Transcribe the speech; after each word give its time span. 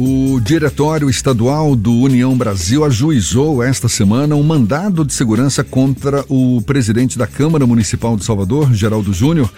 O 0.00 0.38
Diretório 0.38 1.10
Estadual 1.10 1.74
do 1.74 1.92
União 1.92 2.38
Brasil 2.38 2.84
ajuizou 2.84 3.60
esta 3.60 3.88
semana 3.88 4.36
um 4.36 4.44
mandado 4.44 5.04
de 5.04 5.12
segurança 5.12 5.64
contra 5.64 6.24
o 6.28 6.62
presidente 6.62 7.18
da 7.18 7.26
Câmara 7.26 7.66
Municipal 7.66 8.16
de 8.16 8.24
Salvador, 8.24 8.72
Geraldo 8.72 9.12
Júnior. 9.12 9.52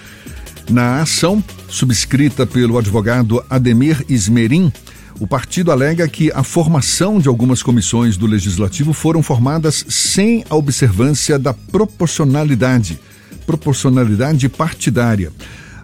Na 0.70 1.02
ação, 1.02 1.44
subscrita 1.68 2.46
pelo 2.46 2.78
advogado 2.78 3.44
Ademir 3.50 4.02
Ismerim, 4.08 4.72
o 5.20 5.26
partido 5.26 5.70
alega 5.70 6.08
que 6.08 6.32
a 6.32 6.42
formação 6.42 7.18
de 7.18 7.28
algumas 7.28 7.62
comissões 7.62 8.16
do 8.16 8.24
Legislativo 8.26 8.94
foram 8.94 9.22
formadas 9.22 9.84
sem 9.90 10.42
a 10.48 10.56
observância 10.56 11.38
da 11.38 11.52
proporcionalidade, 11.52 12.98
proporcionalidade 13.44 14.48
partidária. 14.48 15.30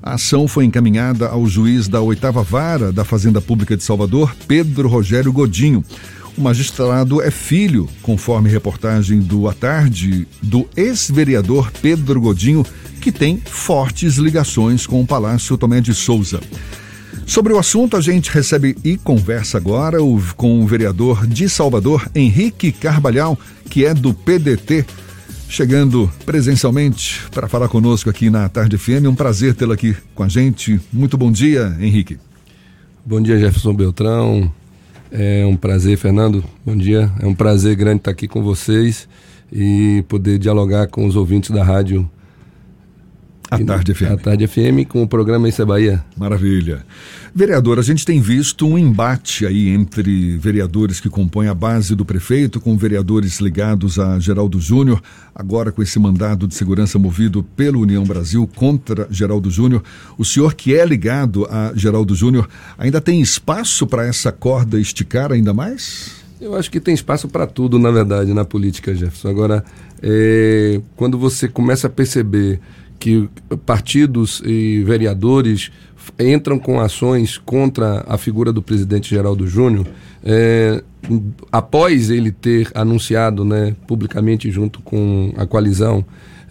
A 0.06 0.14
ação 0.14 0.46
foi 0.46 0.64
encaminhada 0.64 1.26
ao 1.26 1.48
juiz 1.48 1.88
da 1.88 2.00
oitava 2.00 2.40
vara 2.40 2.92
da 2.92 3.04
Fazenda 3.04 3.40
Pública 3.40 3.76
de 3.76 3.82
Salvador, 3.82 4.36
Pedro 4.46 4.88
Rogério 4.88 5.32
Godinho. 5.32 5.84
O 6.38 6.40
magistrado 6.40 7.20
é 7.20 7.28
filho, 7.28 7.88
conforme 8.02 8.48
reportagem 8.48 9.18
do 9.18 9.48
À 9.48 9.52
Tarde, 9.52 10.28
do 10.40 10.64
ex-vereador 10.76 11.72
Pedro 11.82 12.20
Godinho, 12.20 12.64
que 13.00 13.10
tem 13.10 13.42
fortes 13.44 14.14
ligações 14.14 14.86
com 14.86 15.00
o 15.00 15.06
Palácio 15.06 15.58
Tomé 15.58 15.80
de 15.80 15.92
Souza. 15.92 16.40
Sobre 17.26 17.52
o 17.52 17.58
assunto, 17.58 17.96
a 17.96 18.00
gente 18.00 18.30
recebe 18.30 18.76
e 18.84 18.96
conversa 18.96 19.58
agora 19.58 19.98
com 20.36 20.62
o 20.62 20.66
vereador 20.68 21.26
de 21.26 21.48
Salvador, 21.48 22.08
Henrique 22.14 22.70
Carvalhal, 22.70 23.36
que 23.68 23.84
é 23.84 23.92
do 23.92 24.14
PDT 24.14 24.86
chegando 25.48 26.10
presencialmente 26.24 27.22
para 27.30 27.48
falar 27.48 27.68
conosco 27.68 28.10
aqui 28.10 28.30
na 28.30 28.48
Tarde 28.48 28.76
FM. 28.76 29.06
Um 29.08 29.14
prazer 29.14 29.54
tê-lo 29.54 29.72
aqui 29.72 29.96
com 30.14 30.22
a 30.22 30.28
gente. 30.28 30.80
Muito 30.92 31.16
bom 31.16 31.30
dia, 31.30 31.76
Henrique. 31.80 32.18
Bom 33.04 33.20
dia, 33.20 33.38
Jefferson 33.38 33.74
Beltrão. 33.74 34.52
É 35.10 35.46
um 35.46 35.56
prazer, 35.56 35.96
Fernando. 35.96 36.44
Bom 36.64 36.76
dia. 36.76 37.10
É 37.20 37.26
um 37.26 37.34
prazer 37.34 37.76
grande 37.76 37.98
estar 37.98 38.10
aqui 38.10 38.26
com 38.26 38.42
vocês 38.42 39.08
e 39.52 40.04
poder 40.08 40.38
dialogar 40.38 40.88
com 40.88 41.06
os 41.06 41.14
ouvintes 41.14 41.50
da 41.50 41.62
rádio 41.62 42.08
a 43.50 43.58
Tarde 43.58 43.94
FM. 43.94 44.02
A 44.02 44.16
Tarde 44.16 44.46
FM 44.46 44.88
com 44.88 45.02
o 45.02 45.08
programa 45.08 45.48
Isso 45.48 45.62
é 45.62 45.64
Bahia. 45.64 46.04
Maravilha. 46.16 46.84
Vereador, 47.34 47.78
a 47.78 47.82
gente 47.82 48.04
tem 48.04 48.20
visto 48.20 48.66
um 48.66 48.78
embate 48.78 49.46
aí 49.46 49.68
entre 49.68 50.36
vereadores 50.38 50.98
que 50.98 51.08
compõem 51.08 51.48
a 51.48 51.54
base 51.54 51.94
do 51.94 52.04
prefeito 52.04 52.60
com 52.60 52.76
vereadores 52.76 53.40
ligados 53.40 53.98
a 53.98 54.18
Geraldo 54.18 54.58
Júnior, 54.58 55.02
agora 55.34 55.70
com 55.70 55.82
esse 55.82 55.98
mandado 55.98 56.48
de 56.48 56.54
segurança 56.54 56.98
movido 56.98 57.42
pela 57.42 57.78
União 57.78 58.02
Brasil 58.04 58.48
contra 58.56 59.06
Geraldo 59.10 59.50
Júnior. 59.50 59.82
O 60.16 60.24
senhor 60.24 60.54
que 60.54 60.74
é 60.74 60.84
ligado 60.84 61.46
a 61.50 61.72
Geraldo 61.74 62.14
Júnior, 62.14 62.48
ainda 62.78 63.00
tem 63.00 63.20
espaço 63.20 63.86
para 63.86 64.06
essa 64.06 64.32
corda 64.32 64.80
esticar 64.80 65.30
ainda 65.30 65.52
mais? 65.52 66.24
Eu 66.40 66.54
acho 66.54 66.70
que 66.70 66.80
tem 66.80 66.94
espaço 66.94 67.28
para 67.28 67.46
tudo, 67.46 67.78
na 67.78 67.90
verdade, 67.90 68.34
na 68.34 68.44
política, 68.44 68.94
Jefferson. 68.94 69.28
Agora, 69.28 69.64
é, 70.02 70.80
quando 70.94 71.18
você 71.18 71.48
começa 71.48 71.86
a 71.86 71.90
perceber 71.90 72.60
que 72.98 73.28
partidos 73.64 74.42
e 74.44 74.82
vereadores 74.84 75.70
entram 76.18 76.58
com 76.58 76.80
ações 76.80 77.38
contra 77.38 78.04
a 78.06 78.16
figura 78.16 78.52
do 78.52 78.62
presidente 78.62 79.10
Geraldo 79.10 79.46
Júnior, 79.46 79.86
é, 80.24 80.82
após 81.50 82.10
ele 82.10 82.30
ter 82.30 82.70
anunciado 82.74 83.44
né, 83.44 83.74
publicamente 83.86 84.50
junto 84.50 84.80
com 84.80 85.32
a 85.36 85.46
coalizão 85.46 86.04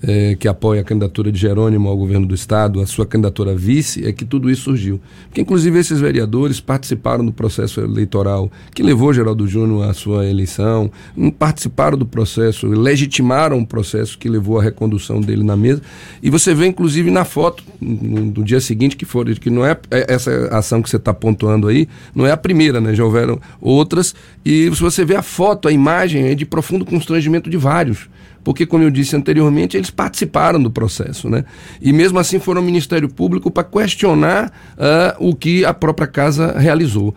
é, 0.03 0.35
que 0.35 0.47
apoia 0.47 0.81
a 0.81 0.83
candidatura 0.83 1.31
de 1.31 1.39
Jerônimo 1.39 1.89
ao 1.89 1.97
governo 1.97 2.25
do 2.25 2.35
estado, 2.35 2.81
a 2.81 2.85
sua 2.85 3.05
candidatura 3.05 3.51
a 3.51 3.55
vice, 3.55 4.05
é 4.05 4.11
que 4.11 4.25
tudo 4.25 4.49
isso 4.49 4.63
surgiu. 4.63 4.99
Porque, 5.27 5.41
inclusive, 5.41 5.77
esses 5.79 5.99
vereadores 5.99 6.59
participaram 6.59 7.25
do 7.25 7.31
processo 7.31 7.81
eleitoral 7.81 8.51
que 8.73 8.83
levou 8.83 9.13
Geraldo 9.13 9.47
Júnior 9.47 9.89
à 9.89 9.93
sua 9.93 10.25
eleição, 10.25 10.91
participaram 11.37 11.97
do 11.97 12.05
processo, 12.05 12.67
legitimaram 12.67 13.59
o 13.59 13.65
processo 13.65 14.17
que 14.17 14.29
levou 14.29 14.59
à 14.59 14.63
recondução 14.63 15.21
dele 15.21 15.43
na 15.43 15.55
mesa. 15.55 15.81
E 16.21 16.29
você 16.29 16.53
vê, 16.53 16.67
inclusive, 16.67 17.09
na 17.09 17.25
foto 17.25 17.63
no 17.81 18.43
dia 18.43 18.59
seguinte 18.59 18.95
que 18.95 19.05
for, 19.05 19.25
que 19.35 19.49
não 19.49 19.65
é, 19.65 19.77
é 19.91 20.13
essa 20.13 20.49
ação 20.51 20.81
que 20.81 20.89
você 20.89 20.97
está 20.97 21.13
pontuando 21.13 21.67
aí, 21.67 21.87
não 22.13 22.25
é 22.25 22.31
a 22.31 22.37
primeira, 22.37 22.79
né? 22.79 22.93
Já 22.93 23.03
houveram 23.03 23.39
outras. 23.59 24.13
E 24.43 24.69
se 24.73 24.81
você 24.81 25.03
vê 25.03 25.15
a 25.15 25.21
foto, 25.21 25.67
a 25.67 25.71
imagem 25.71 26.27
é 26.27 26.35
de 26.35 26.45
profundo 26.45 26.85
constrangimento 26.85 27.49
de 27.49 27.57
vários 27.57 28.07
porque, 28.45 28.63
como 28.63 28.83
eu 28.83 28.91
disse 28.91 29.15
anteriormente, 29.15 29.75
eles 29.75 29.89
participaram 29.89 30.61
do 30.61 30.69
processo, 30.69 31.27
né? 31.27 31.43
E 31.81 31.91
mesmo 31.91 32.19
assim 32.19 32.37
foram 32.37 32.61
ao 32.61 32.65
Ministério 32.65 33.09
Público 33.09 33.49
para 33.49 33.63
questionar 33.63 34.53
uh, 34.77 35.27
o 35.29 35.35
que 35.35 35.65
a 35.65 35.73
própria 35.73 36.05
casa 36.05 36.55
realizou. 36.55 37.15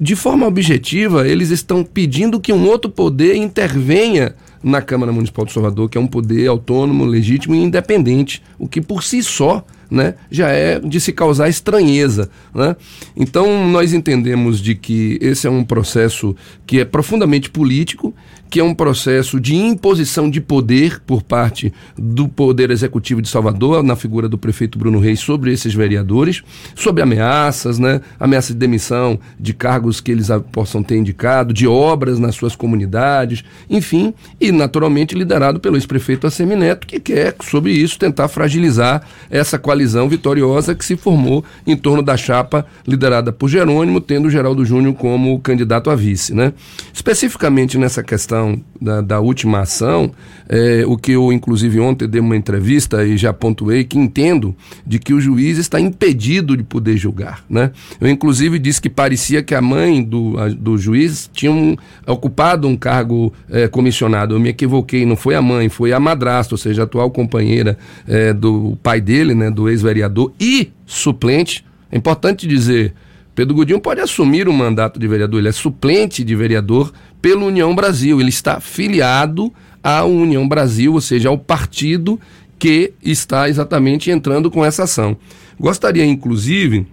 De 0.00 0.16
forma 0.16 0.46
objetiva, 0.46 1.28
eles 1.28 1.50
estão 1.50 1.84
pedindo 1.84 2.40
que 2.40 2.50
um 2.50 2.66
outro 2.66 2.90
poder 2.90 3.36
intervenha 3.36 4.34
na 4.62 4.80
Câmara 4.80 5.12
Municipal 5.12 5.44
de 5.44 5.52
Salvador, 5.52 5.90
que 5.90 5.98
é 5.98 6.00
um 6.00 6.06
poder 6.06 6.48
autônomo, 6.48 7.04
legítimo 7.04 7.54
e 7.54 7.58
independente, 7.58 8.42
o 8.58 8.66
que 8.66 8.80
por 8.80 9.02
si 9.02 9.22
só 9.22 9.62
né, 9.90 10.14
já 10.30 10.48
é 10.48 10.78
de 10.78 11.00
se 11.00 11.12
causar 11.12 11.48
estranheza. 11.48 12.30
Né? 12.54 12.76
Então, 13.16 13.68
nós 13.68 13.92
entendemos 13.92 14.60
de 14.60 14.74
que 14.74 15.18
esse 15.20 15.46
é 15.46 15.50
um 15.50 15.64
processo 15.64 16.36
que 16.66 16.80
é 16.80 16.84
profundamente 16.84 17.50
político, 17.50 18.14
que 18.48 18.60
é 18.60 18.64
um 18.64 18.74
processo 18.74 19.38
de 19.40 19.54
imposição 19.54 20.28
de 20.28 20.40
poder 20.40 21.00
por 21.06 21.22
parte 21.22 21.72
do 21.96 22.28
Poder 22.28 22.70
Executivo 22.70 23.22
de 23.22 23.28
Salvador, 23.28 23.82
na 23.82 23.94
figura 23.94 24.28
do 24.28 24.36
prefeito 24.36 24.78
Bruno 24.78 24.98
Reis, 24.98 25.20
sobre 25.20 25.52
esses 25.52 25.72
vereadores, 25.72 26.42
sobre 26.74 27.02
ameaças, 27.02 27.78
né, 27.78 28.00
ameaça 28.18 28.52
de 28.52 28.58
demissão 28.58 29.18
de 29.38 29.54
cargos 29.54 30.00
que 30.00 30.10
eles 30.10 30.28
possam 30.50 30.82
ter 30.82 30.96
indicado, 30.96 31.54
de 31.54 31.66
obras 31.66 32.18
nas 32.18 32.34
suas 32.34 32.56
comunidades, 32.56 33.44
enfim, 33.68 34.12
e 34.40 34.50
naturalmente 34.50 35.14
liderado 35.14 35.60
pelo 35.60 35.76
ex-prefeito 35.76 36.26
Assemineto, 36.26 36.86
que 36.86 36.98
quer, 36.98 37.36
sobre 37.42 37.72
isso, 37.72 37.98
tentar 37.98 38.26
fragilizar 38.28 39.02
essa 39.30 39.58
qualidade 39.58 39.79
coalizão 39.80 40.08
vitoriosa 40.08 40.74
que 40.74 40.84
se 40.84 40.96
formou 40.96 41.42
em 41.66 41.76
torno 41.76 42.02
da 42.02 42.16
chapa 42.16 42.66
liderada 42.86 43.32
por 43.32 43.48
Jerônimo, 43.48 44.00
tendo 44.00 44.28
Geraldo 44.28 44.64
Júnior 44.64 44.94
como 44.94 45.38
candidato 45.40 45.90
a 45.90 45.96
vice. 45.96 46.34
Né? 46.34 46.52
Especificamente 46.92 47.78
nessa 47.78 48.02
questão 48.02 48.60
da, 48.80 49.00
da 49.00 49.20
última 49.20 49.60
ação, 49.60 50.10
é, 50.48 50.84
o 50.86 50.96
que 50.96 51.12
eu, 51.12 51.32
inclusive, 51.32 51.80
ontem 51.80 52.08
dei 52.08 52.20
uma 52.20 52.36
entrevista 52.36 53.04
e 53.04 53.16
já 53.16 53.32
pontuei 53.32 53.84
que 53.84 53.98
entendo 53.98 54.54
de 54.86 54.98
que 54.98 55.14
o 55.14 55.20
juiz 55.20 55.58
está 55.58 55.80
impedido 55.80 56.56
de 56.56 56.62
poder 56.62 56.96
julgar. 56.96 57.42
Né? 57.48 57.70
Eu, 58.00 58.08
inclusive, 58.08 58.58
disse 58.58 58.80
que 58.80 58.90
parecia 58.90 59.42
que 59.42 59.54
a 59.54 59.62
mãe 59.62 60.02
do, 60.02 60.38
a, 60.38 60.48
do 60.48 60.76
juiz 60.76 61.30
tinha 61.32 61.52
um, 61.52 61.76
ocupado 62.06 62.68
um 62.68 62.76
cargo 62.76 63.32
é, 63.48 63.66
comissionado. 63.68 64.34
Eu 64.34 64.40
me 64.40 64.50
equivoquei, 64.50 65.06
não 65.06 65.16
foi 65.16 65.34
a 65.34 65.42
mãe, 65.42 65.68
foi 65.68 65.92
a 65.92 66.00
madrasta, 66.00 66.54
ou 66.54 66.58
seja, 66.58 66.82
a 66.82 66.84
atual 66.84 67.10
companheira 67.10 67.78
é, 68.06 68.32
do 68.32 68.76
pai 68.82 69.00
dele, 69.00 69.34
né, 69.34 69.50
do 69.50 69.69
ex-vereador 69.70 70.32
e 70.38 70.70
suplente. 70.86 71.64
É 71.90 71.96
importante 71.96 72.46
dizer, 72.46 72.94
Pedro 73.34 73.54
Godinho 73.54 73.80
pode 73.80 74.00
assumir 74.00 74.48
o 74.48 74.52
mandato 74.52 74.98
de 74.98 75.08
vereador, 75.08 75.40
ele 75.40 75.48
é 75.48 75.52
suplente 75.52 76.22
de 76.22 76.36
vereador 76.36 76.92
pela 77.22 77.44
União 77.44 77.74
Brasil, 77.74 78.20
ele 78.20 78.28
está 78.28 78.60
filiado 78.60 79.52
à 79.82 80.04
União 80.04 80.46
Brasil, 80.46 80.94
ou 80.94 81.00
seja, 81.00 81.28
ao 81.28 81.38
partido 81.38 82.20
que 82.58 82.92
está 83.02 83.48
exatamente 83.48 84.10
entrando 84.10 84.50
com 84.50 84.64
essa 84.64 84.82
ação. 84.82 85.16
Gostaria, 85.58 86.04
inclusive, 86.04 86.86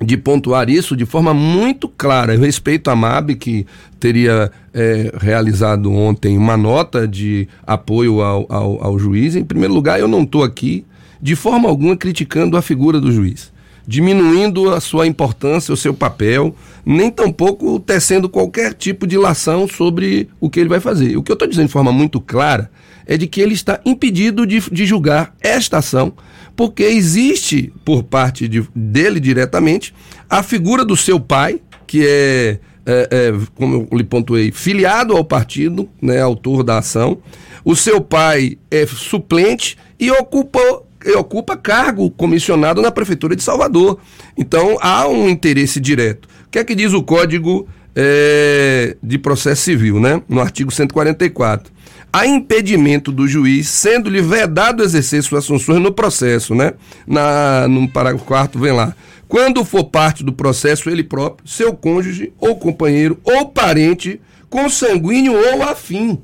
de 0.00 0.16
pontuar 0.16 0.68
isso 0.70 0.96
de 0.96 1.04
forma 1.04 1.34
muito 1.34 1.88
clara. 1.88 2.34
Eu 2.34 2.40
respeito 2.40 2.90
a 2.90 2.96
MAB, 2.96 3.34
que 3.34 3.66
teria 4.00 4.50
é, 4.72 5.12
realizado 5.20 5.92
ontem 5.92 6.36
uma 6.36 6.56
nota 6.56 7.06
de 7.06 7.46
apoio 7.66 8.22
ao, 8.22 8.46
ao, 8.48 8.84
ao 8.84 8.98
juiz. 8.98 9.36
Em 9.36 9.44
primeiro 9.44 9.74
lugar, 9.74 10.00
eu 10.00 10.08
não 10.08 10.22
estou 10.22 10.42
aqui 10.42 10.84
de 11.22 11.36
forma 11.36 11.68
alguma 11.68 11.96
criticando 11.96 12.56
a 12.56 12.62
figura 12.62 13.00
do 13.00 13.12
juiz, 13.12 13.52
diminuindo 13.86 14.74
a 14.74 14.80
sua 14.80 15.06
importância, 15.06 15.72
o 15.72 15.76
seu 15.76 15.94
papel, 15.94 16.54
nem 16.84 17.10
tampouco 17.10 17.78
tecendo 17.78 18.28
qualquer 18.28 18.74
tipo 18.74 19.06
de 19.06 19.16
lação 19.16 19.68
sobre 19.68 20.28
o 20.40 20.50
que 20.50 20.58
ele 20.58 20.68
vai 20.68 20.80
fazer. 20.80 21.16
O 21.16 21.22
que 21.22 21.30
eu 21.30 21.34
estou 21.34 21.46
dizendo 21.46 21.66
de 21.66 21.72
forma 21.72 21.92
muito 21.92 22.20
clara 22.20 22.68
é 23.06 23.16
de 23.16 23.28
que 23.28 23.40
ele 23.40 23.54
está 23.54 23.80
impedido 23.84 24.44
de, 24.44 24.60
de 24.60 24.84
julgar 24.84 25.34
esta 25.40 25.78
ação, 25.78 26.12
porque 26.56 26.82
existe 26.82 27.72
por 27.84 28.02
parte 28.02 28.48
de, 28.48 28.66
dele 28.74 29.20
diretamente 29.20 29.94
a 30.28 30.42
figura 30.42 30.84
do 30.84 30.96
seu 30.96 31.20
pai, 31.20 31.60
que 31.86 32.04
é, 32.04 32.58
é, 32.84 33.08
é, 33.10 33.32
como 33.54 33.86
eu 33.90 33.96
lhe 33.96 34.04
pontuei, 34.04 34.50
filiado 34.50 35.16
ao 35.16 35.24
partido, 35.24 35.88
né, 36.00 36.20
autor 36.20 36.64
da 36.64 36.78
ação. 36.78 37.18
O 37.64 37.76
seu 37.76 38.00
pai 38.00 38.58
é 38.70 38.84
suplente 38.86 39.76
e 40.00 40.10
ocupou 40.10 40.86
ocupa 41.16 41.56
cargo 41.56 42.10
comissionado 42.10 42.80
na 42.80 42.90
Prefeitura 42.90 43.36
de 43.36 43.42
Salvador. 43.42 43.98
Então 44.36 44.78
há 44.80 45.06
um 45.08 45.28
interesse 45.28 45.80
direto. 45.80 46.26
O 46.46 46.50
que 46.50 46.58
é 46.58 46.64
que 46.64 46.74
diz 46.74 46.92
o 46.92 47.02
Código 47.02 47.68
é, 47.94 48.96
de 49.02 49.18
Processo 49.18 49.62
Civil, 49.62 50.00
né? 50.00 50.22
No 50.28 50.40
artigo 50.40 50.70
144. 50.70 51.72
Há 52.12 52.26
impedimento 52.26 53.10
do 53.10 53.26
juiz, 53.26 53.68
sendo-lhe 53.68 54.20
vedado 54.20 54.82
exercer 54.82 55.22
suas 55.22 55.46
funções 55.46 55.80
no 55.80 55.92
processo, 55.92 56.54
né? 56.54 56.74
Na, 57.06 57.66
no 57.68 57.88
parágrafo 57.88 58.24
4 58.24 58.60
vem 58.60 58.72
lá 58.72 58.94
quando 59.32 59.64
for 59.64 59.84
parte 59.84 60.22
do 60.22 60.30
processo 60.30 60.90
ele 60.90 61.02
próprio, 61.02 61.48
seu 61.48 61.72
cônjuge 61.72 62.34
ou 62.38 62.54
companheiro 62.54 63.18
ou 63.24 63.48
parente 63.48 64.20
consanguíneo 64.50 65.32
ou 65.32 65.62
afim, 65.62 66.20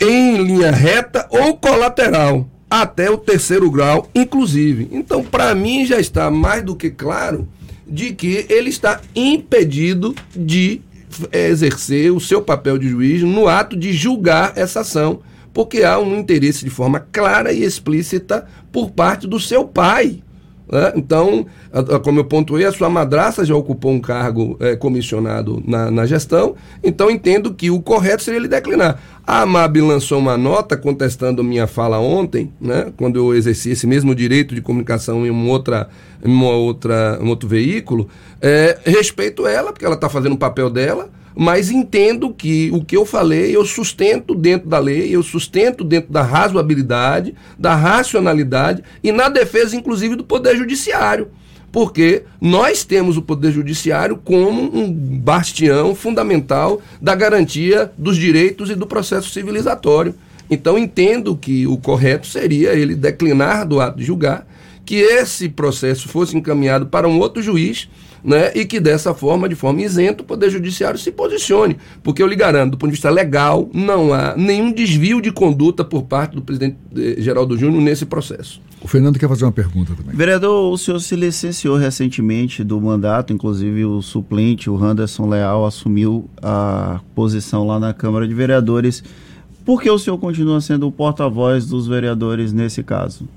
em 0.00 0.36
linha 0.44 0.70
reta 0.70 1.26
ou 1.28 1.56
colateral, 1.56 2.48
até 2.70 3.10
o 3.10 3.16
terceiro 3.16 3.70
grau, 3.70 4.10
inclusive. 4.14 4.88
Então, 4.92 5.22
para 5.22 5.54
mim, 5.54 5.86
já 5.86 5.98
está 5.98 6.30
mais 6.30 6.62
do 6.62 6.76
que 6.76 6.90
claro 6.90 7.48
de 7.86 8.12
que 8.12 8.46
ele 8.48 8.68
está 8.68 9.00
impedido 9.14 10.14
de 10.34 10.80
exercer 11.32 12.12
o 12.12 12.20
seu 12.20 12.42
papel 12.42 12.76
de 12.76 12.88
juiz 12.88 13.22
no 13.22 13.46
ato 13.46 13.76
de 13.76 13.92
julgar 13.92 14.52
essa 14.56 14.80
ação, 14.80 15.20
porque 15.54 15.84
há 15.84 15.98
um 15.98 16.18
interesse 16.18 16.64
de 16.64 16.70
forma 16.70 17.00
clara 17.00 17.52
e 17.52 17.62
explícita 17.62 18.46
por 18.72 18.90
parte 18.90 19.26
do 19.26 19.38
seu 19.38 19.64
pai. 19.64 20.22
Né? 20.70 20.92
Então, 20.96 21.46
como 22.02 22.20
eu 22.20 22.24
pontuei, 22.24 22.64
a 22.64 22.72
sua 22.72 22.88
madraça 22.88 23.44
já 23.44 23.54
ocupou 23.54 23.92
um 23.92 24.00
cargo 24.00 24.56
é, 24.60 24.74
comissionado 24.74 25.62
na, 25.66 25.90
na, 25.90 26.06
gestão, 26.06 26.56
então 26.82 27.10
entendo 27.10 27.54
que 27.54 27.70
o 27.70 27.80
correto 27.80 28.22
seria 28.22 28.40
ele 28.40 28.48
declinar. 28.48 29.00
A 29.24 29.42
AMAB 29.42 29.78
lançou 29.78 30.18
uma 30.18 30.36
nota 30.36 30.76
contestando 30.76 31.42
minha 31.42 31.66
fala 31.66 31.98
ontem, 31.98 32.52
né, 32.60 32.92
quando 32.96 33.16
eu 33.16 33.34
exerci 33.34 33.70
esse 33.70 33.86
mesmo 33.86 34.14
direito 34.14 34.54
de 34.54 34.60
comunicação 34.60 35.24
em, 35.24 35.30
uma 35.30 35.50
outra, 35.50 35.88
em 36.24 36.30
uma 36.30 36.50
outra, 36.50 37.18
um 37.20 37.28
outro 37.28 37.48
veículo. 37.48 38.08
É, 38.40 38.78
respeito 38.84 39.46
ela, 39.46 39.72
porque 39.72 39.84
ela 39.84 39.94
está 39.94 40.08
fazendo 40.08 40.34
o 40.34 40.38
papel 40.38 40.68
dela, 40.70 41.10
mas 41.38 41.70
entendo 41.70 42.30
que 42.30 42.70
o 42.72 42.82
que 42.82 42.96
eu 42.96 43.04
falei 43.04 43.54
eu 43.54 43.62
sustento 43.66 44.34
dentro 44.34 44.70
da 44.70 44.78
lei, 44.78 45.14
eu 45.14 45.22
sustento 45.22 45.84
dentro 45.84 46.10
da 46.10 46.22
razoabilidade, 46.22 47.34
da 47.58 47.74
racionalidade 47.74 48.82
e 49.04 49.12
na 49.12 49.28
defesa, 49.28 49.76
inclusive, 49.76 50.16
do 50.16 50.24
Poder 50.24 50.56
Judiciário. 50.56 51.28
Porque 51.70 52.22
nós 52.40 52.84
temos 52.84 53.18
o 53.18 53.22
Poder 53.22 53.52
Judiciário 53.52 54.16
como 54.16 54.74
um 54.74 54.90
bastião 54.90 55.94
fundamental 55.94 56.80
da 57.02 57.14
garantia 57.14 57.92
dos 57.98 58.16
direitos 58.16 58.70
e 58.70 58.74
do 58.74 58.86
processo 58.86 59.28
civilizatório. 59.28 60.14
Então, 60.48 60.78
entendo 60.78 61.36
que 61.36 61.66
o 61.66 61.76
correto 61.76 62.26
seria 62.26 62.72
ele 62.72 62.94
declinar 62.94 63.66
do 63.68 63.78
ato 63.78 63.98
de 63.98 64.04
julgar, 64.04 64.46
que 64.86 64.96
esse 64.96 65.50
processo 65.50 66.08
fosse 66.08 66.34
encaminhado 66.34 66.86
para 66.86 67.06
um 67.06 67.18
outro 67.18 67.42
juiz 67.42 67.88
né, 68.26 68.50
e 68.56 68.64
que 68.64 68.80
dessa 68.80 69.14
forma, 69.14 69.48
de 69.48 69.54
forma 69.54 69.80
isenta, 69.80 70.24
o 70.24 70.26
Poder 70.26 70.50
Judiciário 70.50 70.98
se 70.98 71.12
posicione. 71.12 71.76
Porque 72.02 72.20
eu 72.20 72.26
lhe 72.26 72.34
garanto, 72.34 72.72
do 72.72 72.76
ponto 72.76 72.90
de 72.90 72.96
vista 72.96 73.08
legal, 73.08 73.70
não 73.72 74.12
há 74.12 74.36
nenhum 74.36 74.72
desvio 74.72 75.22
de 75.22 75.30
conduta 75.30 75.84
por 75.84 76.02
parte 76.02 76.34
do 76.34 76.42
presidente 76.42 76.76
eh, 76.96 77.14
Geraldo 77.18 77.56
Júnior 77.56 77.80
nesse 77.80 78.04
processo. 78.04 78.60
O 78.82 78.88
Fernando 78.88 79.16
quer 79.16 79.28
fazer 79.28 79.44
uma 79.44 79.52
pergunta 79.52 79.94
também. 79.94 80.14
Vereador, 80.14 80.72
o 80.72 80.76
senhor 80.76 80.98
se 80.98 81.14
licenciou 81.14 81.76
recentemente 81.76 82.64
do 82.64 82.80
mandato, 82.80 83.32
inclusive 83.32 83.84
o 83.84 84.02
suplente, 84.02 84.68
o 84.68 84.76
Anderson 84.82 85.28
Leal, 85.28 85.64
assumiu 85.64 86.28
a 86.42 87.00
posição 87.14 87.64
lá 87.64 87.78
na 87.78 87.94
Câmara 87.94 88.26
de 88.26 88.34
Vereadores. 88.34 89.04
Por 89.64 89.80
que 89.80 89.88
o 89.88 89.98
senhor 89.98 90.18
continua 90.18 90.60
sendo 90.60 90.88
o 90.88 90.92
porta-voz 90.92 91.66
dos 91.66 91.86
vereadores 91.86 92.52
nesse 92.52 92.82
caso? 92.82 93.28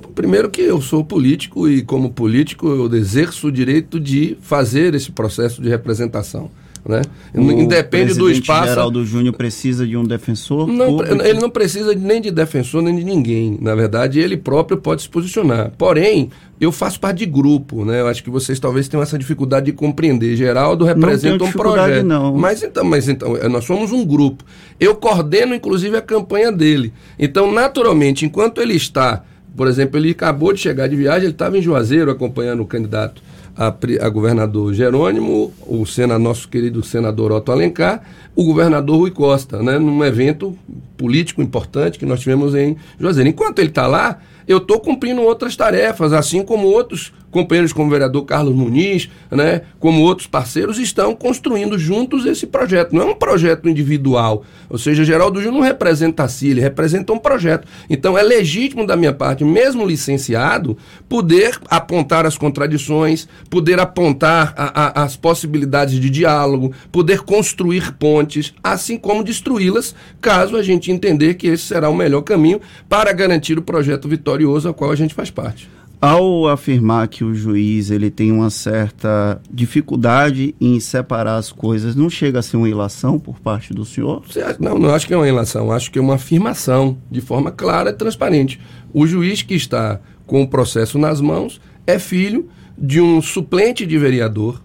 Primeiro 0.00 0.50
que 0.50 0.62
eu 0.62 0.80
sou 0.80 1.04
político 1.04 1.68
e 1.68 1.82
como 1.82 2.10
político 2.10 2.68
eu 2.68 2.94
exerço 2.94 3.48
o 3.48 3.52
direito 3.52 4.00
de 4.00 4.36
fazer 4.40 4.94
esse 4.94 5.10
processo 5.10 5.60
de 5.62 5.68
representação. 5.68 6.50
Né? 6.84 7.02
Independe 7.34 8.14
do 8.14 8.30
espaço. 8.30 8.62
O 8.62 8.68
Geraldo 8.68 9.04
Júnior 9.04 9.34
precisa 9.34 9.86
de 9.86 9.96
um 9.96 10.04
defensor? 10.04 10.66
Não, 10.66 11.02
ele 11.04 11.38
não 11.38 11.50
precisa 11.50 11.94
nem 11.94 12.20
de 12.20 12.30
defensor 12.30 12.82
nem 12.82 12.96
de 12.96 13.04
ninguém. 13.04 13.58
Na 13.60 13.74
verdade, 13.74 14.18
ele 14.18 14.36
próprio 14.36 14.78
pode 14.78 15.02
se 15.02 15.08
posicionar. 15.08 15.72
Porém, 15.76 16.30
eu 16.58 16.72
faço 16.72 16.98
parte 16.98 17.18
de 17.18 17.26
grupo, 17.26 17.84
né? 17.84 18.00
Eu 18.00 18.06
acho 18.06 18.24
que 18.24 18.30
vocês 18.30 18.58
talvez 18.58 18.88
tenham 18.88 19.02
essa 19.02 19.18
dificuldade 19.18 19.66
de 19.66 19.72
compreender. 19.72 20.34
Geraldo 20.36 20.84
representa 20.84 21.44
um 21.44 21.52
projeto. 21.52 22.04
Não. 22.04 22.34
Mas 22.34 22.62
então, 22.62 22.84
mas 22.84 23.08
então, 23.08 23.36
nós 23.50 23.64
somos 23.64 23.92
um 23.92 24.04
grupo. 24.04 24.42
Eu 24.78 24.94
coordeno, 24.94 25.54
inclusive, 25.54 25.96
a 25.96 26.02
campanha 26.02 26.50
dele. 26.50 26.92
Então, 27.18 27.52
naturalmente, 27.52 28.24
enquanto 28.24 28.60
ele 28.60 28.74
está 28.74 29.22
por 29.56 29.66
exemplo, 29.66 29.98
ele 29.98 30.10
acabou 30.10 30.52
de 30.52 30.60
chegar 30.60 30.88
de 30.88 30.96
viagem, 30.96 31.24
ele 31.24 31.32
estava 31.32 31.58
em 31.58 31.62
Juazeiro 31.62 32.10
acompanhando 32.10 32.62
o 32.62 32.66
candidato 32.66 33.22
a, 33.56 33.66
a, 33.66 34.08
governador 34.08 34.72
Jerônimo, 34.72 35.52
o 35.66 35.84
sena, 35.84 36.18
nosso 36.18 36.48
querido 36.48 36.82
senador 36.82 37.32
Otto 37.32 37.52
Alencar, 37.52 38.02
o 38.34 38.44
governador 38.44 38.96
Rui 38.96 39.10
Costa, 39.10 39.62
né, 39.62 39.78
num 39.78 40.04
evento 40.04 40.56
político 40.96 41.42
importante 41.42 41.98
que 41.98 42.06
nós 42.06 42.20
tivemos 42.20 42.54
em 42.54 42.76
Juazeiro. 42.98 43.28
Enquanto 43.28 43.58
ele 43.58 43.68
está 43.68 43.86
lá, 43.86 44.18
eu 44.46 44.58
estou 44.58 44.80
cumprindo 44.80 45.22
outras 45.22 45.56
tarefas, 45.56 46.12
assim 46.12 46.42
como 46.42 46.66
outros 46.66 47.12
companheiros 47.30 47.72
como 47.72 47.86
o 47.86 47.90
vereador 47.90 48.24
Carlos 48.24 48.54
Muniz, 48.54 49.08
né, 49.30 49.62
como 49.78 50.02
outros 50.02 50.26
parceiros, 50.26 50.78
estão 50.78 51.14
construindo 51.14 51.78
juntos 51.78 52.26
esse 52.26 52.46
projeto. 52.46 52.94
Não 52.94 53.02
é 53.02 53.04
um 53.04 53.14
projeto 53.14 53.68
individual. 53.68 54.44
Ou 54.68 54.78
seja, 54.78 55.04
Geraldo 55.04 55.40
Júnior 55.40 55.60
não 55.60 55.66
representa 55.66 56.24
a 56.24 56.28
si, 56.28 56.48
ele 56.48 56.60
representa 56.60 57.12
um 57.12 57.18
projeto. 57.18 57.66
Então 57.88 58.18
é 58.18 58.22
legítimo 58.22 58.86
da 58.86 58.96
minha 58.96 59.12
parte, 59.12 59.44
mesmo 59.44 59.86
licenciado, 59.86 60.76
poder 61.08 61.58
apontar 61.68 62.26
as 62.26 62.36
contradições, 62.36 63.28
poder 63.48 63.78
apontar 63.78 64.52
a, 64.56 65.00
a, 65.00 65.04
as 65.04 65.16
possibilidades 65.16 65.98
de 66.00 66.10
diálogo, 66.10 66.72
poder 66.90 67.20
construir 67.20 67.92
pontes, 67.94 68.52
assim 68.62 68.98
como 68.98 69.22
destruí-las, 69.24 69.94
caso 70.20 70.56
a 70.56 70.62
gente 70.62 70.90
entender 70.90 71.34
que 71.34 71.46
esse 71.46 71.64
será 71.64 71.88
o 71.88 71.94
melhor 71.94 72.22
caminho 72.22 72.60
para 72.88 73.12
garantir 73.12 73.58
o 73.58 73.62
projeto 73.62 74.08
vitorioso 74.30 74.68
ao 74.68 74.74
qual 74.74 74.90
a 74.90 74.96
gente 74.96 75.14
faz 75.14 75.30
parte 75.30 75.68
ao 76.00 76.48
afirmar 76.48 77.08
que 77.08 77.22
o 77.22 77.34
juiz 77.34 77.90
ele 77.90 78.10
tem 78.10 78.32
uma 78.32 78.48
certa 78.48 79.38
dificuldade 79.52 80.54
em 80.58 80.80
separar 80.80 81.36
as 81.36 81.52
coisas, 81.52 81.94
não 81.94 82.08
chega 82.08 82.38
a 82.38 82.42
ser 82.42 82.56
uma 82.56 82.70
ilação 82.70 83.18
por 83.18 83.38
parte 83.38 83.74
do 83.74 83.84
senhor? 83.84 84.22
Não, 84.58 84.78
não 84.78 84.94
acho 84.94 85.06
que 85.06 85.12
é 85.12 85.16
uma 85.16 85.28
ilação, 85.28 85.70
acho 85.70 85.90
que 85.90 85.98
é 85.98 86.02
uma 86.02 86.14
afirmação 86.14 86.96
de 87.10 87.20
forma 87.20 87.50
clara 87.50 87.90
e 87.90 87.92
transparente. 87.92 88.58
O 88.94 89.06
juiz 89.06 89.42
que 89.42 89.52
está 89.52 90.00
com 90.26 90.40
o 90.40 90.48
processo 90.48 90.98
nas 90.98 91.20
mãos 91.20 91.60
é 91.86 91.98
filho 91.98 92.48
de 92.78 92.98
um 92.98 93.20
suplente 93.20 93.84
de 93.84 93.98
vereador 93.98 94.58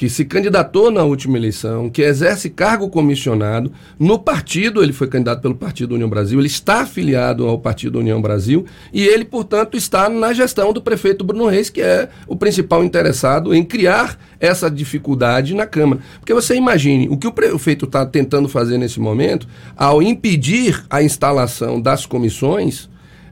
que 0.00 0.08
se 0.08 0.24
candidatou 0.24 0.90
na 0.90 1.04
última 1.04 1.36
eleição, 1.36 1.90
que 1.90 2.00
exerce 2.00 2.48
cargo 2.48 2.88
comissionado 2.88 3.70
no 3.98 4.18
partido, 4.18 4.82
ele 4.82 4.94
foi 4.94 5.06
candidato 5.06 5.42
pelo 5.42 5.54
Partido 5.54 5.94
União 5.94 6.08
Brasil, 6.08 6.38
ele 6.38 6.46
está 6.46 6.80
afiliado 6.80 7.46
ao 7.46 7.58
Partido 7.58 7.98
União 7.98 8.18
Brasil 8.18 8.64
e 8.94 9.06
ele, 9.06 9.26
portanto, 9.26 9.76
está 9.76 10.08
na 10.08 10.32
gestão 10.32 10.72
do 10.72 10.80
prefeito 10.80 11.22
Bruno 11.22 11.48
Reis, 11.48 11.68
que 11.68 11.82
é 11.82 12.08
o 12.26 12.34
principal 12.34 12.82
interessado 12.82 13.54
em 13.54 13.62
criar 13.62 14.18
essa 14.40 14.70
dificuldade 14.70 15.54
na 15.54 15.66
Câmara. 15.66 16.00
Porque 16.18 16.32
você 16.32 16.54
imagine, 16.54 17.06
o 17.10 17.18
que 17.18 17.26
o 17.26 17.32
prefeito 17.32 17.84
está 17.84 18.06
tentando 18.06 18.48
fazer 18.48 18.78
nesse 18.78 18.98
momento, 18.98 19.46
ao 19.76 20.02
impedir 20.02 20.82
a 20.88 21.02
instalação 21.02 21.78
das 21.78 22.06
comissões, 22.06 22.88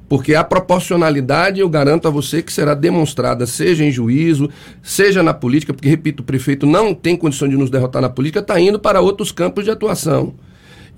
porque 0.08 0.34
a 0.34 0.42
proporcionalidade, 0.42 1.60
eu 1.60 1.68
garanto 1.68 2.08
a 2.08 2.10
você 2.10 2.42
que 2.42 2.52
será 2.52 2.74
demonstrada, 2.74 3.46
seja 3.46 3.84
em 3.84 3.90
juízo, 3.90 4.48
seja 4.82 5.22
na 5.22 5.34
política, 5.34 5.74
porque, 5.74 5.88
repito, 5.88 6.22
o 6.22 6.26
prefeito 6.26 6.66
não 6.66 6.94
tem 6.94 7.16
condição 7.16 7.48
de 7.48 7.56
nos 7.56 7.70
derrotar 7.70 8.00
na 8.00 8.08
política, 8.08 8.40
está 8.40 8.58
indo 8.58 8.78
para 8.78 9.00
outros 9.00 9.30
campos 9.30 9.64
de 9.64 9.70
atuação. 9.70 10.34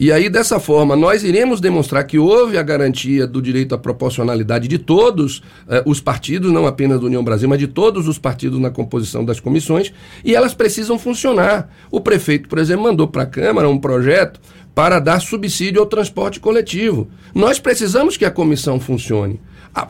E 0.00 0.11
aí, 0.11 0.30
dessa 0.30 0.59
forma, 0.59 0.97
nós 0.97 1.23
iremos 1.23 1.61
demonstrar 1.61 2.04
que 2.04 2.19
houve 2.19 2.57
a 2.57 2.62
garantia 2.62 3.26
do 3.26 3.42
direito 3.42 3.75
à 3.75 3.78
proporcionalidade 3.78 4.66
de 4.66 4.78
todos 4.78 5.42
eh, 5.69 5.83
os 5.85 6.00
partidos, 6.00 6.50
não 6.50 6.66
apenas 6.66 6.99
do 6.99 7.04
União 7.04 7.23
Brasil, 7.23 7.47
mas 7.47 7.59
de 7.59 7.66
todos 7.66 8.09
os 8.09 8.19
partidos 8.19 8.59
na 8.59 8.71
composição 8.71 9.23
das 9.23 9.40
comissões, 9.40 9.92
e 10.25 10.35
elas 10.35 10.54
precisam 10.54 10.99
funcionar. 10.99 11.69
O 11.90 12.00
prefeito, 12.00 12.49
por 12.49 12.59
exemplo, 12.59 12.85
mandou 12.85 13.09
para 13.09 13.25
a 13.25 13.26
Câmara 13.26 13.69
um 13.69 13.76
projeto 13.76 14.40
para 14.75 15.00
dar 15.00 15.21
subsídio 15.21 15.83
ao 15.83 15.87
transporte 15.87 16.40
coletivo. 16.40 17.11
Nós 17.35 17.59
precisamos 17.59 18.16
que 18.16 18.25
a 18.25 18.30
comissão 18.30 18.80
funcione, 18.80 19.38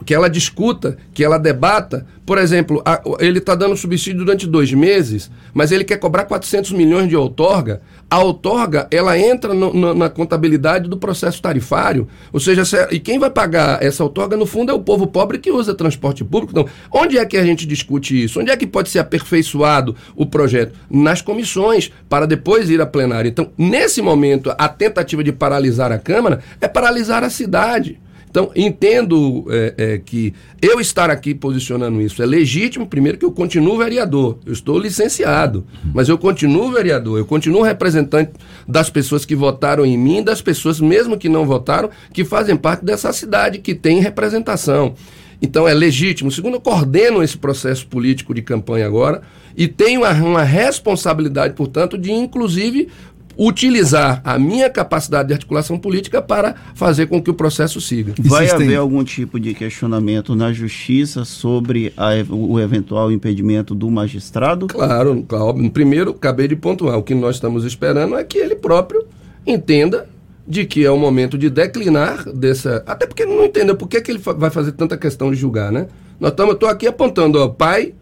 que 0.04 0.14
ela 0.14 0.28
discuta, 0.28 0.96
que 1.12 1.24
ela 1.24 1.38
debata. 1.38 2.06
Por 2.24 2.38
exemplo, 2.38 2.82
ele 3.18 3.38
está 3.38 3.54
dando 3.54 3.76
subsídio 3.76 4.24
durante 4.24 4.46
dois 4.46 4.72
meses, 4.72 5.30
mas 5.52 5.72
ele 5.72 5.84
quer 5.84 5.96
cobrar 5.96 6.24
400 6.24 6.72
milhões 6.72 7.08
de 7.08 7.16
outorga. 7.16 7.80
A 8.08 8.18
outorga, 8.20 8.86
ela 8.90 9.18
entra 9.18 9.54
no, 9.54 9.72
no, 9.72 9.94
na 9.94 10.08
contabilidade 10.08 10.88
do 10.88 10.96
processo 10.96 11.40
tarifário. 11.40 12.08
Ou 12.32 12.38
seja, 12.38 12.64
se, 12.64 12.76
e 12.90 13.00
quem 13.00 13.18
vai 13.18 13.30
pagar 13.30 13.82
essa 13.82 14.04
outorga, 14.04 14.36
no 14.36 14.46
fundo, 14.46 14.70
é 14.70 14.74
o 14.74 14.80
povo 14.80 15.06
pobre 15.06 15.38
que 15.38 15.50
usa 15.50 15.74
transporte 15.74 16.24
público. 16.24 16.52
Então, 16.52 16.68
onde 16.92 17.18
é 17.18 17.24
que 17.24 17.36
a 17.36 17.44
gente 17.44 17.66
discute 17.66 18.22
isso? 18.22 18.40
Onde 18.40 18.50
é 18.50 18.56
que 18.56 18.66
pode 18.66 18.90
ser 18.90 18.98
aperfeiçoado 18.98 19.96
o 20.14 20.26
projeto? 20.26 20.74
Nas 20.90 21.22
comissões, 21.22 21.90
para 22.08 22.26
depois 22.26 22.68
ir 22.68 22.80
a 22.80 22.86
plenário. 22.86 23.28
Então, 23.28 23.50
nesse 23.56 24.02
momento, 24.02 24.52
a 24.56 24.68
tentativa 24.68 25.24
de 25.24 25.32
paralisar 25.32 25.90
a 25.90 25.98
Câmara 25.98 26.40
é 26.60 26.68
paralisar 26.68 27.24
a 27.24 27.30
cidade. 27.30 27.98
Então, 28.30 28.52
entendo 28.54 29.44
é, 29.50 29.74
é, 29.76 29.98
que 29.98 30.32
eu 30.62 30.78
estar 30.80 31.10
aqui 31.10 31.34
posicionando 31.34 32.00
isso 32.00 32.22
é 32.22 32.26
legítimo, 32.26 32.86
primeiro 32.86 33.18
que 33.18 33.24
eu 33.24 33.32
continuo 33.32 33.76
vereador, 33.76 34.38
eu 34.46 34.52
estou 34.52 34.78
licenciado, 34.78 35.66
mas 35.92 36.08
eu 36.08 36.16
continuo 36.16 36.70
vereador, 36.70 37.18
eu 37.18 37.26
continuo 37.26 37.62
representante 37.62 38.30
das 38.68 38.88
pessoas 38.88 39.24
que 39.24 39.34
votaram 39.34 39.84
em 39.84 39.98
mim, 39.98 40.22
das 40.22 40.40
pessoas 40.40 40.80
mesmo 40.80 41.18
que 41.18 41.28
não 41.28 41.44
votaram, 41.44 41.90
que 42.12 42.24
fazem 42.24 42.56
parte 42.56 42.84
dessa 42.84 43.12
cidade, 43.12 43.58
que 43.58 43.74
tem 43.74 44.00
representação. 44.00 44.94
Então 45.42 45.66
é 45.66 45.74
legítimo. 45.74 46.30
Segundo, 46.30 46.54
eu 46.54 46.60
coordeno 46.60 47.22
esse 47.22 47.36
processo 47.36 47.86
político 47.86 48.34
de 48.34 48.42
campanha 48.42 48.86
agora 48.86 49.22
e 49.56 49.66
tenho 49.66 50.02
uma, 50.02 50.12
uma 50.12 50.42
responsabilidade, 50.44 51.54
portanto, 51.54 51.98
de 51.98 52.12
inclusive 52.12 52.88
utilizar 53.36 54.20
a 54.24 54.38
minha 54.38 54.68
capacidade 54.68 55.28
de 55.28 55.34
articulação 55.34 55.78
política 55.78 56.20
para 56.20 56.54
fazer 56.74 57.06
com 57.06 57.22
que 57.22 57.30
o 57.30 57.34
processo 57.34 57.80
siga. 57.80 58.14
Vai 58.18 58.44
Existem... 58.44 58.66
haver 58.66 58.76
algum 58.76 59.02
tipo 59.04 59.38
de 59.38 59.54
questionamento 59.54 60.34
na 60.34 60.52
justiça 60.52 61.24
sobre 61.24 61.92
a, 61.96 62.10
o 62.28 62.58
eventual 62.60 63.10
impedimento 63.10 63.74
do 63.74 63.90
magistrado? 63.90 64.66
Claro, 64.66 65.24
claro. 65.26 65.70
Primeiro, 65.70 66.10
acabei 66.10 66.48
de 66.48 66.56
pontuar. 66.56 66.98
O 66.98 67.02
que 67.02 67.14
nós 67.14 67.36
estamos 67.36 67.64
esperando 67.64 68.16
é 68.16 68.24
que 68.24 68.38
ele 68.38 68.54
próprio 68.54 69.06
entenda 69.46 70.08
de 70.46 70.64
que 70.64 70.84
é 70.84 70.90
o 70.90 70.98
momento 70.98 71.38
de 71.38 71.48
declinar 71.48 72.28
dessa. 72.32 72.82
Até 72.86 73.06
porque 73.06 73.24
não 73.24 73.44
entendeu 73.44 73.76
por 73.76 73.88
que, 73.88 74.00
que 74.00 74.10
ele 74.10 74.18
vai 74.18 74.50
fazer 74.50 74.72
tanta 74.72 74.96
questão 74.96 75.30
de 75.30 75.36
julgar, 75.36 75.70
né? 75.70 75.86
Nós 76.18 76.32
estamos, 76.32 76.54
estou 76.54 76.68
aqui 76.68 76.86
apontando, 76.86 77.38
ó, 77.38 77.48
pai 77.48 77.94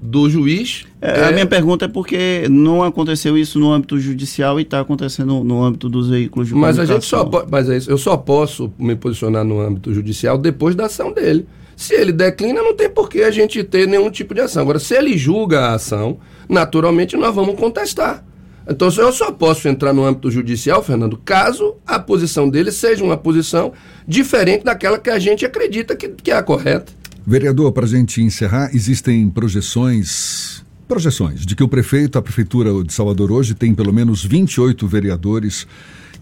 do 0.00 0.28
juiz. 0.28 0.84
É, 1.00 1.20
é... 1.20 1.24
A 1.28 1.32
minha 1.32 1.46
pergunta 1.46 1.86
é 1.86 1.88
porque 1.88 2.46
não 2.50 2.82
aconteceu 2.82 3.36
isso 3.36 3.58
no 3.58 3.72
âmbito 3.72 3.98
judicial 3.98 4.58
e 4.58 4.62
está 4.62 4.80
acontecendo 4.80 5.42
no 5.42 5.62
âmbito 5.62 5.88
dos 5.88 6.08
veículos 6.08 6.48
de 6.48 6.54
mas 6.54 6.78
A 6.78 6.84
gente 6.84 7.04
só 7.04 7.28
mas 7.50 7.68
é 7.68 7.76
isso, 7.76 7.90
eu 7.90 7.98
só 7.98 8.16
posso 8.16 8.72
me 8.78 8.94
posicionar 8.94 9.44
no 9.44 9.60
âmbito 9.60 9.92
judicial 9.92 10.38
depois 10.38 10.74
da 10.74 10.86
ação 10.86 11.12
dele. 11.12 11.46
Se 11.76 11.94
ele 11.94 12.12
declina, 12.12 12.62
não 12.62 12.74
tem 12.74 12.88
por 12.88 13.08
que 13.08 13.22
a 13.22 13.30
gente 13.30 13.62
ter 13.62 13.86
nenhum 13.86 14.10
tipo 14.10 14.34
de 14.34 14.40
ação. 14.40 14.62
Agora, 14.62 14.78
se 14.78 14.94
ele 14.94 15.16
julga 15.18 15.60
a 15.60 15.74
ação, 15.74 16.18
naturalmente 16.48 17.16
nós 17.16 17.34
vamos 17.34 17.54
contestar. 17.54 18.24
Então, 18.68 18.88
eu 18.88 19.12
só 19.12 19.30
posso 19.30 19.68
entrar 19.68 19.92
no 19.92 20.04
âmbito 20.04 20.28
judicial, 20.30 20.82
Fernando, 20.82 21.16
caso 21.24 21.76
a 21.86 22.00
posição 22.00 22.48
dele 22.48 22.72
seja 22.72 23.04
uma 23.04 23.16
posição 23.16 23.72
diferente 24.08 24.64
daquela 24.64 24.98
que 24.98 25.08
a 25.08 25.18
gente 25.18 25.44
acredita 25.44 25.94
que, 25.94 26.08
que 26.08 26.32
é 26.32 26.34
a 26.34 26.42
correta. 26.42 26.92
Vereador, 27.26 27.72
para 27.72 27.86
a 27.86 27.88
gente 27.88 28.22
encerrar, 28.22 28.70
existem 28.72 29.28
projeções 29.28 30.64
projeções 30.86 31.44
de 31.44 31.56
que 31.56 31.64
o 31.64 31.66
prefeito, 31.66 32.16
a 32.16 32.22
prefeitura 32.22 32.84
de 32.84 32.92
Salvador 32.92 33.32
hoje 33.32 33.52
tem 33.52 33.74
pelo 33.74 33.92
menos 33.92 34.24
28 34.24 34.86
vereadores 34.86 35.66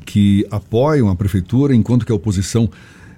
que 0.07 0.47
apoiam 0.51 1.11
a 1.11 1.15
prefeitura, 1.15 1.75
enquanto 1.75 2.07
que 2.07 2.13
a 2.13 2.15
oposição 2.15 2.71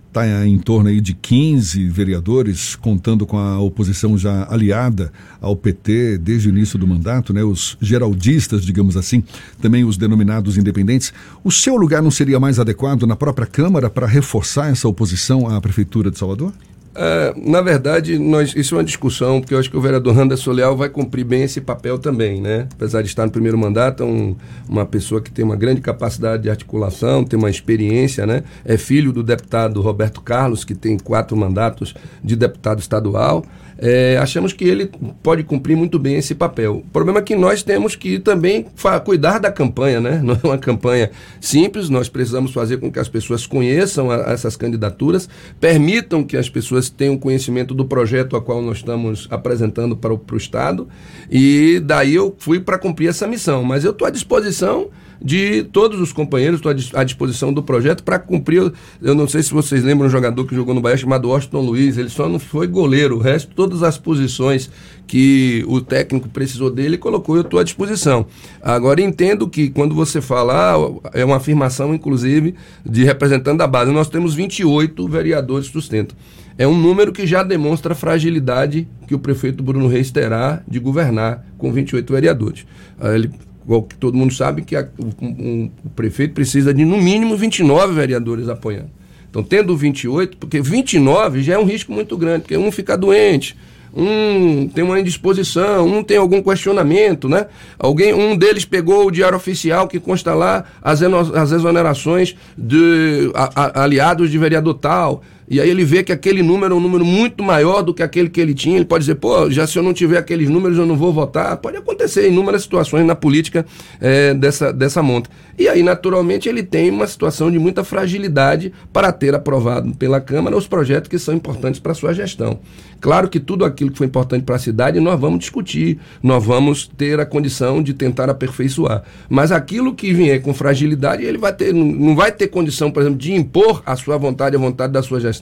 está 0.08 0.44
em 0.44 0.58
torno 0.58 0.88
aí 0.88 1.00
de 1.00 1.14
15 1.14 1.88
vereadores, 1.88 2.74
contando 2.74 3.24
com 3.24 3.38
a 3.38 3.60
oposição 3.60 4.18
já 4.18 4.52
aliada 4.52 5.12
ao 5.40 5.54
PT 5.54 6.18
desde 6.18 6.48
o 6.48 6.50
início 6.50 6.76
do 6.76 6.88
mandato, 6.88 7.32
né? 7.32 7.44
Os 7.44 7.76
geraldistas, 7.80 8.64
digamos 8.64 8.96
assim, 8.96 9.22
também 9.60 9.84
os 9.84 9.96
denominados 9.96 10.58
independentes. 10.58 11.12
O 11.44 11.52
seu 11.52 11.76
lugar 11.76 12.02
não 12.02 12.10
seria 12.10 12.40
mais 12.40 12.58
adequado 12.58 13.06
na 13.06 13.14
própria 13.14 13.46
Câmara 13.46 13.88
para 13.88 14.08
reforçar 14.08 14.72
essa 14.72 14.88
oposição 14.88 15.46
à 15.46 15.60
prefeitura 15.60 16.10
de 16.10 16.18
Salvador? 16.18 16.52
É, 16.98 17.34
na 17.36 17.60
verdade, 17.60 18.18
nós, 18.18 18.54
isso 18.56 18.74
é 18.74 18.78
uma 18.78 18.84
discussão, 18.84 19.38
porque 19.38 19.52
eu 19.52 19.58
acho 19.58 19.70
que 19.70 19.76
o 19.76 19.80
vereador 19.80 20.18
Anderson 20.18 20.50
Leal 20.52 20.74
vai 20.74 20.88
cumprir 20.88 21.24
bem 21.24 21.42
esse 21.42 21.60
papel 21.60 21.98
também, 21.98 22.40
né? 22.40 22.66
Apesar 22.72 23.02
de 23.02 23.08
estar 23.08 23.26
no 23.26 23.30
primeiro 23.30 23.58
mandato, 23.58 24.02
é 24.02 24.06
um, 24.06 24.34
uma 24.66 24.86
pessoa 24.86 25.20
que 25.20 25.30
tem 25.30 25.44
uma 25.44 25.56
grande 25.56 25.82
capacidade 25.82 26.44
de 26.44 26.50
articulação, 26.50 27.22
tem 27.22 27.38
uma 27.38 27.50
experiência, 27.50 28.26
né? 28.26 28.44
É 28.64 28.78
filho 28.78 29.12
do 29.12 29.22
deputado 29.22 29.82
Roberto 29.82 30.22
Carlos, 30.22 30.64
que 30.64 30.74
tem 30.74 30.98
quatro 30.98 31.36
mandatos 31.36 31.94
de 32.24 32.34
deputado 32.34 32.80
estadual 32.80 33.44
é, 33.78 34.16
achamos 34.18 34.52
que 34.52 34.64
ele 34.64 34.90
pode 35.22 35.42
cumprir 35.42 35.76
muito 35.76 35.98
bem 35.98 36.16
esse 36.16 36.34
papel. 36.34 36.78
O 36.78 36.90
problema 36.92 37.18
é 37.18 37.22
que 37.22 37.36
nós 37.36 37.62
temos 37.62 37.94
que 37.94 38.18
também 38.18 38.66
cuidar 39.04 39.38
da 39.38 39.52
campanha, 39.52 40.00
né? 40.00 40.20
Não 40.24 40.34
é 40.34 40.40
uma 40.42 40.58
campanha 40.58 41.10
simples, 41.40 41.88
nós 41.88 42.08
precisamos 42.08 42.52
fazer 42.52 42.78
com 42.78 42.90
que 42.90 42.98
as 42.98 43.08
pessoas 43.08 43.46
conheçam 43.46 44.10
a, 44.10 44.32
essas 44.32 44.56
candidaturas, 44.56 45.28
permitam 45.60 46.24
que 46.24 46.36
as 46.36 46.48
pessoas 46.48 46.88
tenham 46.88 47.18
conhecimento 47.18 47.74
do 47.74 47.84
projeto 47.84 48.36
a 48.36 48.42
qual 48.42 48.62
nós 48.62 48.78
estamos 48.78 49.28
apresentando 49.30 49.96
para 49.96 50.12
o, 50.12 50.18
para 50.18 50.34
o 50.34 50.38
Estado, 50.38 50.88
e 51.30 51.80
daí 51.84 52.14
eu 52.14 52.34
fui 52.38 52.60
para 52.60 52.78
cumprir 52.78 53.08
essa 53.08 53.26
missão. 53.26 53.62
Mas 53.62 53.84
eu 53.84 53.90
estou 53.90 54.06
à 54.06 54.10
disposição 54.10 54.88
de 55.20 55.64
todos 55.64 56.00
os 56.00 56.12
companheiros, 56.12 56.58
estou 56.58 56.72
à 56.94 57.04
disposição 57.04 57.52
do 57.52 57.62
projeto 57.62 58.02
para 58.02 58.18
cumprir. 58.18 58.72
Eu 59.02 59.14
não 59.14 59.26
sei 59.28 59.42
se 59.42 59.52
vocês 59.52 59.82
lembram 59.82 60.08
um 60.08 60.10
jogador 60.10 60.44
que 60.44 60.54
jogou 60.54 60.74
no 60.74 60.80
Bahia 60.80 60.96
chamado 60.96 61.28
Washington 61.28 61.60
Luiz, 61.60 61.98
ele 61.98 62.08
só 62.08 62.28
não 62.28 62.38
foi 62.38 62.66
goleiro, 62.66 63.16
o 63.16 63.18
resto, 63.18 63.54
todas 63.54 63.82
as 63.82 63.98
posições 63.98 64.70
que 65.06 65.64
o 65.68 65.80
técnico 65.80 66.28
precisou 66.28 66.70
dele, 66.70 66.98
colocou, 66.98 67.36
eu 67.36 67.42
estou 67.42 67.60
à 67.60 67.62
disposição. 67.62 68.26
Agora, 68.60 69.00
entendo 69.00 69.48
que 69.48 69.70
quando 69.70 69.94
você 69.94 70.20
fala, 70.20 70.74
ah, 70.74 71.10
é 71.14 71.24
uma 71.24 71.36
afirmação, 71.36 71.94
inclusive, 71.94 72.54
de 72.84 73.04
representante 73.04 73.58
da 73.58 73.66
base, 73.66 73.92
nós 73.92 74.08
temos 74.08 74.34
28 74.34 75.06
vereadores 75.08 75.68
sustentam. 75.68 76.16
É 76.58 76.66
um 76.66 76.76
número 76.76 77.12
que 77.12 77.26
já 77.26 77.42
demonstra 77.42 77.92
a 77.92 77.96
fragilidade 77.96 78.88
que 79.06 79.14
o 79.14 79.18
prefeito 79.18 79.62
Bruno 79.62 79.88
Reis 79.88 80.10
terá 80.10 80.62
de 80.66 80.78
governar 80.78 81.44
com 81.58 81.70
28 81.70 82.10
vereadores. 82.12 82.66
Ah, 82.98 83.14
ele 83.14 83.30
igual 83.66 83.82
que 83.82 83.96
todo 83.96 84.16
mundo 84.16 84.32
sabe 84.32 84.62
que 84.62 84.76
a, 84.76 84.88
um, 85.20 85.26
um, 85.26 85.70
o 85.84 85.90
prefeito 85.90 86.32
precisa 86.32 86.72
de 86.72 86.84
no 86.84 86.96
mínimo 86.96 87.36
29 87.36 87.92
vereadores 87.94 88.48
apoiando. 88.48 88.90
Então, 89.28 89.42
tendo 89.42 89.76
28, 89.76 90.36
porque 90.36 90.60
29 90.60 91.42
já 91.42 91.54
é 91.54 91.58
um 91.58 91.64
risco 91.64 91.92
muito 91.92 92.16
grande, 92.16 92.42
porque 92.42 92.56
um 92.56 92.70
fica 92.70 92.96
doente, 92.96 93.56
um 93.94 94.68
tem 94.68 94.84
uma 94.84 95.00
indisposição, 95.00 95.86
um 95.86 96.02
tem 96.02 96.16
algum 96.16 96.40
questionamento, 96.40 97.28
né? 97.28 97.46
Alguém, 97.78 98.14
um 98.14 98.36
deles 98.36 98.64
pegou 98.64 99.06
o 99.06 99.10
diário 99.10 99.36
oficial 99.36 99.88
que 99.88 99.98
consta 99.98 100.32
lá 100.32 100.64
as, 100.80 101.02
as 101.02 101.50
exonerações 101.50 102.36
de 102.56 103.30
a, 103.34 103.50
a, 103.54 103.82
aliados 103.82 104.30
de 104.30 104.38
vereador 104.38 104.74
tal. 104.74 105.22
E 105.48 105.60
aí 105.60 105.70
ele 105.70 105.84
vê 105.84 106.02
que 106.02 106.12
aquele 106.12 106.42
número 106.42 106.74
é 106.74 106.76
um 106.76 106.80
número 106.80 107.04
muito 107.04 107.42
maior 107.42 107.82
do 107.82 107.94
que 107.94 108.02
aquele 108.02 108.28
que 108.28 108.40
ele 108.40 108.52
tinha. 108.52 108.76
Ele 108.76 108.84
pode 108.84 109.02
dizer, 109.02 109.14
pô, 109.14 109.48
já 109.48 109.66
se 109.66 109.78
eu 109.78 109.82
não 109.82 109.94
tiver 109.94 110.18
aqueles 110.18 110.48
números, 110.48 110.76
eu 110.76 110.86
não 110.86 110.96
vou 110.96 111.12
votar. 111.12 111.56
Pode 111.58 111.76
acontecer 111.76 112.28
inúmeras 112.28 112.62
situações 112.62 113.06
na 113.06 113.14
política 113.14 113.64
é, 114.00 114.34
dessa, 114.34 114.72
dessa 114.72 115.02
monta. 115.02 115.30
E 115.56 115.68
aí, 115.68 115.82
naturalmente, 115.82 116.48
ele 116.48 116.62
tem 116.62 116.90
uma 116.90 117.06
situação 117.06 117.50
de 117.50 117.58
muita 117.58 117.84
fragilidade 117.84 118.72
para 118.92 119.12
ter 119.12 119.34
aprovado 119.34 119.94
pela 119.94 120.20
Câmara 120.20 120.56
os 120.56 120.66
projetos 120.66 121.08
que 121.08 121.18
são 121.18 121.34
importantes 121.34 121.78
para 121.78 121.92
a 121.92 121.94
sua 121.94 122.12
gestão. 122.12 122.58
Claro 123.00 123.28
que 123.28 123.38
tudo 123.38 123.64
aquilo 123.64 123.90
que 123.90 123.98
foi 123.98 124.06
importante 124.06 124.42
para 124.42 124.56
a 124.56 124.58
cidade 124.58 124.98
nós 125.00 125.20
vamos 125.20 125.38
discutir, 125.38 125.98
nós 126.22 126.44
vamos 126.44 126.88
ter 126.88 127.20
a 127.20 127.26
condição 127.26 127.82
de 127.82 127.94
tentar 127.94 128.28
aperfeiçoar. 128.28 129.04
Mas 129.28 129.52
aquilo 129.52 129.94
que 129.94 130.12
vier 130.12 130.42
com 130.42 130.52
fragilidade, 130.52 131.24
ele 131.24 131.38
vai 131.38 131.52
ter, 131.52 131.72
não 131.72 132.16
vai 132.16 132.32
ter 132.32 132.48
condição, 132.48 132.90
por 132.90 133.00
exemplo, 133.02 133.18
de 133.18 133.32
impor 133.32 133.82
a 133.86 133.94
sua 133.96 134.16
vontade, 134.16 134.56
a 134.56 134.58
vontade 134.58 134.92
da 134.92 135.02
sua 135.02 135.20
gestão 135.20 135.35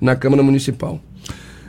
na 0.00 0.16
Câmara 0.16 0.42
Municipal. 0.42 1.00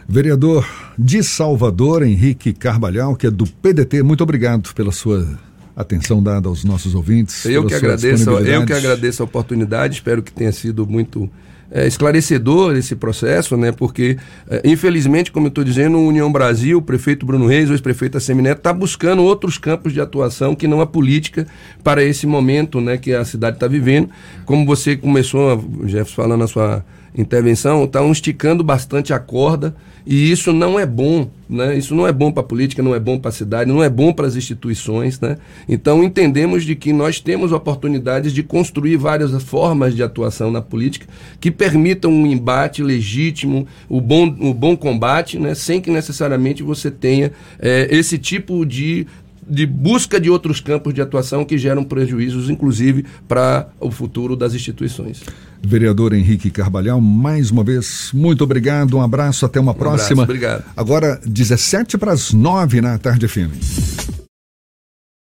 Vereador 0.08 0.68
de 0.98 1.22
Salvador, 1.22 2.04
Henrique 2.04 2.52
Carvalhal, 2.52 3.16
que 3.16 3.28
é 3.28 3.32
do 3.32 3.46
PDT, 3.46 4.02
muito 4.02 4.24
obrigado 4.24 4.74
pela 4.74 4.92
sua 4.92 5.40
atenção 5.76 6.22
dada 6.22 6.50
aos 6.50 6.64
nossos 6.64 6.96
ouvintes. 6.96 7.46
Eu 7.46 7.66
que 7.66 7.74
agradeço, 7.74 8.30
eu 8.30 8.66
que 8.66 8.74
agradeço 8.74 9.22
a 9.22 9.26
oportunidade, 9.26 9.94
espero 9.96 10.22
que 10.22 10.32
tenha 10.32 10.52
sido 10.52 10.86
muito 10.86 11.30
é, 11.72 11.88
esclarecedor 11.88 12.76
esse 12.76 12.96
processo, 12.96 13.56
né? 13.56 13.72
Porque, 13.72 14.18
é, 14.50 14.62
infelizmente, 14.66 15.32
como 15.32 15.46
eu 15.46 15.50
estou 15.50 15.64
dizendo, 15.64 15.98
o 15.98 16.08
União 16.08 16.32
Brasil, 16.32 16.80
o 16.80 16.82
prefeito 16.82 17.26
Bruno 17.26 17.46
Reis, 17.46 17.70
o 17.70 17.74
ex-prefeito 17.74 18.18
Assemineto, 18.18 18.60
está 18.60 18.74
buscando 18.74 19.24
outros 19.24 19.58
campos 19.58 19.94
de 19.94 20.02
atuação 20.02 20.56
que 20.56 20.68
não 20.68 20.82
a 20.82 20.88
política 20.88 21.48
para 21.84 22.04
esse 22.04 22.26
momento 22.26 22.82
né, 22.82 22.98
que 22.98 23.14
a 23.14 23.24
cidade 23.24 23.58
está 23.58 23.68
vivendo. 23.68 24.10
Como 24.46 24.66
você 24.66 24.98
começou, 24.98 25.64
Jefferson, 25.86 26.16
falando 26.16 26.40
na 26.40 26.48
sua 26.48 26.84
intervenção, 27.18 27.84
estão 27.84 28.12
esticando 28.12 28.64
bastante 28.64 29.14
a 29.14 29.20
corda 29.20 29.76
e 30.06 30.32
isso 30.32 30.52
não 30.54 30.80
é 30.80 30.86
bom, 30.86 31.30
né? 31.48 31.78
Isso 31.78 31.94
não 31.94 32.08
é 32.08 32.12
bom 32.12 32.32
para 32.32 32.42
a 32.42 32.46
política, 32.46 32.82
não 32.82 32.96
é 32.96 33.00
bom 33.00 33.20
para 33.20 33.30
a 33.30 33.32
cidade, 33.32 33.70
não 33.70 33.84
é 33.84 33.90
bom 33.90 34.12
para 34.12 34.26
as 34.26 34.36
instituições, 34.36 35.20
né? 35.20 35.38
Então 35.68 36.04
entendemos 36.04 36.64
de 36.64 36.76
que 36.76 36.92
nós 36.92 37.20
temos 37.20 37.52
oportunidades 37.52 38.34
de 38.34 38.42
construir 38.42 38.98
várias 38.98 39.32
formas 39.44 39.96
de 39.96 40.02
atuação 40.02 40.50
na 40.50 40.62
política 40.62 41.08
que 41.40 41.52
permitam 41.52 42.12
um 42.12 42.26
embate 42.26 42.82
legítimo, 42.82 43.68
o 43.88 44.02
bom, 44.02 44.36
o 44.40 44.54
bom 44.54 44.76
combate, 44.76 45.38
né? 45.38 45.54
Sem 45.54 45.80
que 45.80 45.92
necessariamente 45.92 46.64
você 46.64 46.90
tenha 46.90 47.32
é, 47.60 47.88
esse 47.92 48.18
tipo 48.18 48.66
de 48.66 49.06
de 49.50 49.66
busca 49.66 50.20
de 50.20 50.30
outros 50.30 50.60
campos 50.62 50.94
de 50.94 51.02
atuação 51.02 51.44
que 51.44 51.58
geram 51.58 51.84
prejuízos, 51.84 52.50
inclusive, 52.50 53.06
para 53.28 53.68
o 53.80 53.90
futuro 53.90 54.36
das 54.36 54.54
instituições. 54.54 55.24
Vereador 55.62 56.14
Henrique 56.14 56.50
Carvalhal, 56.50 57.02
mais 57.02 57.52
uma 57.52 57.64
vez, 57.64 58.12
muito 58.14 58.44
obrigado, 58.44 58.98
um 58.98 59.02
abraço, 59.02 59.46
até 59.46 59.60
uma 59.60 59.72
um 59.72 59.76
próxima. 59.76 60.24
Abraço, 60.24 60.38
obrigado. 60.38 60.64
Agora, 60.76 61.20
17 61.26 61.98
para 61.98 62.14
as 62.14 62.32
9 62.32 62.82
na 62.82 62.98
tarde 62.98 63.28
FM. 63.28 64.19